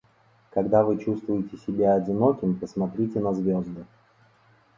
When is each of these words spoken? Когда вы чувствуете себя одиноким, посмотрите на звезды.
Когда 0.49 0.83
вы 0.83 0.97
чувствуете 0.97 1.57
себя 1.57 1.93
одиноким, 1.93 2.59
посмотрите 2.59 3.19
на 3.19 3.35
звезды. 3.35 3.85